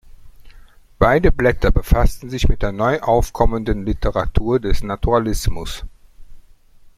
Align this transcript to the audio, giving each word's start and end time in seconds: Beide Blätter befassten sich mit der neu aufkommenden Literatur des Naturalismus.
Beide 0.97 1.31
Blätter 1.31 1.71
befassten 1.71 2.31
sich 2.31 2.49
mit 2.49 2.63
der 2.63 2.71
neu 2.71 3.01
aufkommenden 3.01 3.85
Literatur 3.85 4.59
des 4.59 4.81
Naturalismus. 4.81 5.83